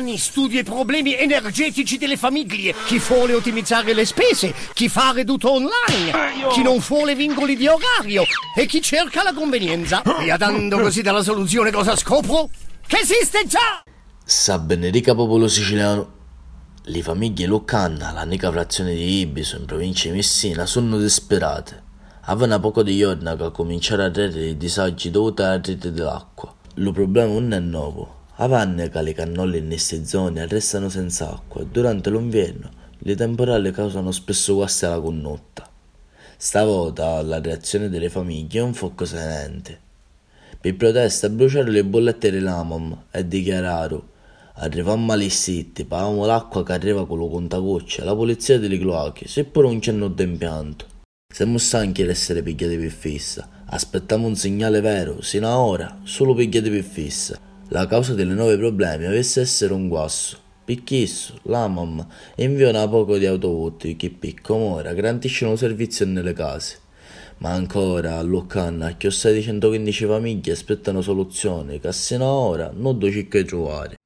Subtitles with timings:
[0.00, 2.74] anni studia i problemi energetici delle famiglie.
[2.86, 8.24] Chi vuole ottimizzare le spese, chi fa reduto online, chi non vuole vincoli di orario
[8.56, 10.02] e chi cerca la convenienza.
[10.02, 12.48] E andando così dalla soluzione cosa scopro?
[12.86, 13.82] Che esiste già!
[14.24, 16.18] Sa benedica popolo siciliano.
[16.82, 21.88] Le famiglie locali, l'annica frazione di Ibiso in provincia di Messina, sono disperate.
[22.22, 26.54] Avevano poco di giorni che cominciare a avere i disagi dovuti alla rete dell'acqua.
[26.76, 28.19] Il problema non è nuovo.
[28.40, 33.70] Avanti che le cannole in queste zone restano senza acqua e durante l'inverno le temporali
[33.70, 35.68] causano spesso guasti alla connotta.
[36.38, 39.78] Stavolta la reazione delle famiglie è un fuoco senente.
[40.58, 44.08] Per protesta bruciare le bollette dell'AMAM e dichiararono
[44.54, 49.80] Arrivammo malissiti, pagavamo l'acqua che arriva con lo contagocce, la polizia delle cloache, seppure non
[49.80, 50.86] c'è d'impianto.
[51.30, 53.48] Siamo stanchi di essere pigliati per fissa.
[53.66, 57.48] Aspettiamo un segnale vero, sino a ora, solo pigliati per fissa.
[57.72, 60.36] La causa dei nuovi problemi avesse essere un guasso.
[60.64, 62.04] Picchisso, l'AMAM
[62.38, 66.78] invia una poco di autovotti che piccolo ora garantiscono servizio nelle case.
[67.38, 72.98] Ma ancora a Luccanna, chiossai di 115 famiglie aspettano soluzioni che sino a ora non
[72.98, 73.99] do che trovare.